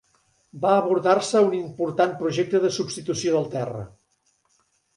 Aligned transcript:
Va 0.61 0.71
abordar-se 0.77 1.41
un 1.49 1.53
important 1.59 2.17
projecte 2.23 2.63
de 2.65 2.73
substitució 2.81 3.37
del 3.39 3.49
terra. 3.55 3.87